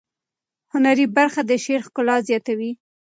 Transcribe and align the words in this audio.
هنري 0.73 1.05
برخه 1.17 1.41
د 1.45 1.51
شعر 1.63 1.81
ښکلا 1.87 2.17
زیاتوي. 2.27 2.71